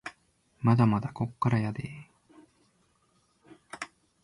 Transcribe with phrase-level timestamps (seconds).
[0.63, 2.09] まだまだこっからやでぇ